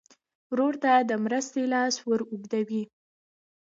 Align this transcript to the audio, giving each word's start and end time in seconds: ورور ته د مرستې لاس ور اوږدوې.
ورور 0.51 0.73
ته 0.83 0.91
د 1.09 1.11
مرستې 1.25 1.63
لاس 1.73 1.95
ور 2.07 2.21
اوږدوې. 2.29 2.83